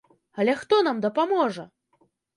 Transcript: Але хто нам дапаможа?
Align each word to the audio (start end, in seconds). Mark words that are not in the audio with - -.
Але 0.43 0.55
хто 0.61 0.79
нам 0.89 1.03
дапаможа? 1.05 1.67